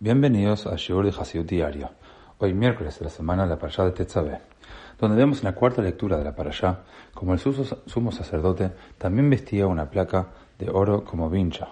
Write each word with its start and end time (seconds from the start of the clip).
Bienvenidos 0.00 0.68
a 0.68 0.76
Shiur 0.76 1.04
de 1.04 1.10
Hasidut 1.10 1.48
Diario. 1.48 1.90
Hoy 2.38 2.54
miércoles 2.54 3.00
de 3.00 3.06
la 3.06 3.10
semana 3.10 3.42
de 3.42 3.48
la 3.48 3.58
Parashá 3.58 3.84
de 3.84 3.90
Tetzaveh, 3.90 4.38
donde 4.96 5.16
vemos 5.16 5.38
en 5.38 5.46
la 5.46 5.56
cuarta 5.56 5.82
lectura 5.82 6.16
de 6.16 6.22
la 6.22 6.36
Parashá 6.36 6.84
como 7.12 7.32
el 7.32 7.40
sumo 7.40 8.12
sacerdote 8.12 8.70
también 8.96 9.28
vestía 9.28 9.66
una 9.66 9.90
placa 9.90 10.28
de 10.56 10.70
oro 10.70 11.02
como 11.02 11.28
vincha, 11.28 11.66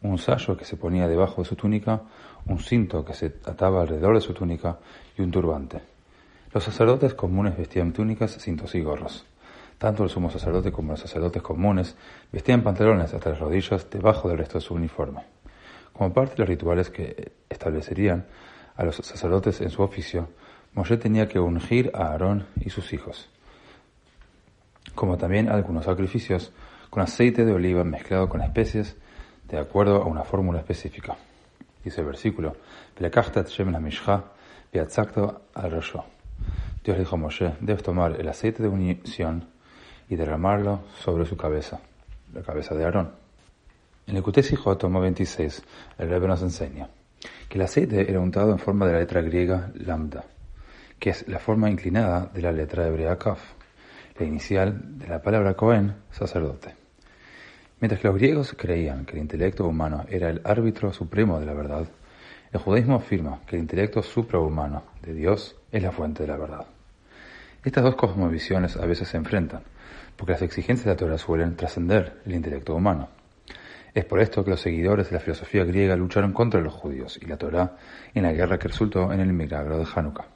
un 0.00 0.16
sayo 0.18 0.56
que 0.56 0.64
se 0.64 0.76
ponía 0.76 1.08
debajo 1.08 1.42
de 1.42 1.48
su 1.48 1.56
túnica, 1.56 2.02
un 2.46 2.60
cinto 2.60 3.04
que 3.04 3.14
se 3.14 3.34
ataba 3.46 3.82
alrededor 3.82 4.14
de 4.14 4.20
su 4.20 4.32
túnica 4.32 4.78
y 5.18 5.22
un 5.22 5.32
turbante. 5.32 5.80
Los 6.54 6.62
sacerdotes 6.62 7.14
comunes 7.14 7.56
vestían 7.56 7.92
túnicas, 7.92 8.38
cintos 8.38 8.76
y 8.76 8.80
gorros. 8.80 9.26
Tanto 9.78 10.04
el 10.04 10.10
sumo 10.10 10.30
sacerdote 10.30 10.70
como 10.70 10.92
los 10.92 11.00
sacerdotes 11.00 11.42
comunes 11.42 11.96
vestían 12.30 12.62
pantalones 12.62 13.12
hasta 13.12 13.30
las 13.30 13.40
rodillas 13.40 13.90
debajo 13.90 14.28
del 14.28 14.38
resto 14.38 14.58
de 14.58 14.64
su 14.64 14.72
uniforme. 14.74 15.22
Como 15.92 16.12
parte 16.14 16.36
de 16.36 16.38
los 16.38 16.48
rituales 16.48 16.88
que 16.88 17.32
establecerían 17.62 18.26
a 18.76 18.84
los 18.84 18.96
sacerdotes 18.96 19.60
en 19.60 19.70
su 19.70 19.82
oficio, 19.82 20.28
Moshe 20.74 20.96
tenía 20.96 21.28
que 21.28 21.38
ungir 21.38 21.90
a 21.94 22.08
Aarón 22.08 22.46
y 22.60 22.70
sus 22.70 22.92
hijos, 22.92 23.28
como 24.94 25.16
también 25.16 25.48
algunos 25.48 25.84
sacrificios 25.84 26.52
con 26.90 27.02
aceite 27.02 27.44
de 27.44 27.52
oliva 27.52 27.84
mezclado 27.84 28.28
con 28.28 28.42
especies 28.42 28.96
de 29.48 29.58
acuerdo 29.58 30.02
a 30.02 30.06
una 30.06 30.24
fórmula 30.24 30.58
específica. 30.58 31.16
Dice 31.84 32.00
el 32.00 32.06
versículo, 32.06 32.56
Dios 36.84 36.98
dijo 36.98 37.14
a 37.14 37.18
Moshe, 37.18 37.54
debes 37.60 37.82
tomar 37.82 38.20
el 38.20 38.28
aceite 38.28 38.62
de 38.62 38.68
unción 38.68 39.48
y 40.08 40.16
derramarlo 40.16 40.80
sobre 40.98 41.26
su 41.26 41.36
cabeza, 41.36 41.80
la 42.32 42.42
cabeza 42.42 42.74
de 42.74 42.84
Aarón. 42.84 43.12
En 44.06 44.16
el 44.16 44.22
tomo 44.78 45.00
26, 45.00 45.62
el 45.98 46.08
Rebbe 46.08 46.26
nos 46.26 46.42
enseña 46.42 46.88
que 47.52 47.58
el 47.58 47.64
aceite 47.66 48.08
era 48.08 48.18
untado 48.18 48.50
en 48.52 48.58
forma 48.58 48.86
de 48.86 48.94
la 48.94 49.00
letra 49.00 49.20
griega 49.20 49.70
lambda, 49.74 50.24
que 50.98 51.10
es 51.10 51.28
la 51.28 51.38
forma 51.38 51.68
inclinada 51.68 52.30
de 52.32 52.40
la 52.40 52.50
letra 52.50 52.86
hebrea 52.86 53.18
kaf, 53.18 53.42
la 54.18 54.24
inicial 54.24 54.98
de 54.98 55.06
la 55.06 55.20
palabra 55.20 55.52
Cohen, 55.52 55.96
sacerdote. 56.10 56.74
Mientras 57.78 58.00
que 58.00 58.08
los 58.08 58.16
griegos 58.16 58.54
creían 58.56 59.04
que 59.04 59.16
el 59.16 59.18
intelecto 59.18 59.68
humano 59.68 60.06
era 60.08 60.30
el 60.30 60.40
árbitro 60.44 60.94
supremo 60.94 61.40
de 61.40 61.44
la 61.44 61.52
verdad, 61.52 61.86
el 62.52 62.58
judaísmo 62.58 62.94
afirma 62.94 63.40
que 63.46 63.56
el 63.56 63.62
intelecto 63.62 64.02
suprahumano 64.02 64.84
de 65.02 65.12
Dios 65.12 65.54
es 65.72 65.82
la 65.82 65.92
fuente 65.92 66.22
de 66.22 66.28
la 66.30 66.38
verdad. 66.38 66.64
Estas 67.66 67.84
dos 67.84 67.96
cosmovisiones 67.96 68.78
a 68.78 68.86
veces 68.86 69.08
se 69.08 69.18
enfrentan, 69.18 69.60
porque 70.16 70.32
las 70.32 70.40
exigencias 70.40 70.86
de 70.86 70.92
la 70.92 70.96
Torah 70.96 71.18
suelen 71.18 71.54
trascender 71.54 72.18
el 72.24 72.32
intelecto 72.32 72.74
humano. 72.74 73.10
Es 73.94 74.06
por 74.06 74.20
esto 74.20 74.42
que 74.42 74.50
los 74.50 74.60
seguidores 74.60 75.10
de 75.10 75.16
la 75.16 75.20
filosofía 75.20 75.64
griega 75.64 75.94
lucharon 75.96 76.32
contra 76.32 76.60
los 76.60 76.72
judíos 76.72 77.18
y 77.20 77.26
la 77.26 77.36
Torá 77.36 77.76
en 78.14 78.22
la 78.22 78.32
guerra 78.32 78.58
que 78.58 78.68
resultó 78.68 79.12
en 79.12 79.20
el 79.20 79.32
milagro 79.34 79.78
de 79.78 79.86
Hanukkah. 79.94 80.26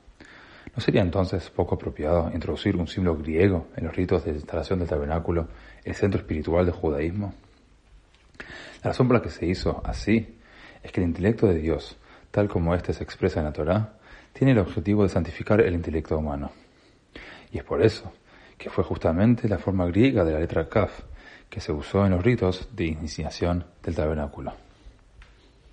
¿No 0.74 0.82
sería 0.82 1.00
entonces 1.00 1.48
poco 1.48 1.76
apropiado 1.76 2.30
introducir 2.34 2.76
un 2.76 2.86
símbolo 2.86 3.16
griego 3.16 3.68
en 3.74 3.84
los 3.84 3.96
ritos 3.96 4.26
de 4.26 4.32
instalación 4.32 4.78
del 4.78 4.88
tabernáculo, 4.88 5.48
el 5.84 5.94
centro 5.94 6.20
espiritual 6.20 6.66
del 6.66 6.74
judaísmo? 6.74 7.32
La 8.84 8.90
razón 8.90 9.08
por 9.08 9.16
la 9.16 9.22
que 9.22 9.30
se 9.30 9.46
hizo 9.46 9.80
así 9.86 10.36
es 10.82 10.92
que 10.92 11.00
el 11.00 11.06
intelecto 11.06 11.46
de 11.46 11.54
Dios, 11.54 11.96
tal 12.30 12.48
como 12.48 12.74
éste 12.74 12.92
se 12.92 13.04
expresa 13.04 13.40
en 13.40 13.46
la 13.46 13.52
Torá, 13.54 13.94
tiene 14.34 14.52
el 14.52 14.58
objetivo 14.58 15.02
de 15.02 15.08
santificar 15.08 15.62
el 15.62 15.72
intelecto 15.72 16.18
humano. 16.18 16.52
Y 17.50 17.56
es 17.56 17.64
por 17.64 17.82
eso 17.82 18.12
que 18.58 18.70
fue 18.70 18.84
justamente 18.84 19.48
la 19.48 19.58
forma 19.58 19.86
griega 19.86 20.24
de 20.24 20.32
la 20.32 20.40
letra 20.40 20.68
Kaf, 20.68 21.00
que 21.48 21.60
se 21.60 21.72
usó 21.72 22.04
en 22.04 22.12
los 22.12 22.24
ritos 22.24 22.68
de 22.74 22.86
iniciación 22.86 23.64
del 23.82 23.94
tabernáculo. 23.94 24.65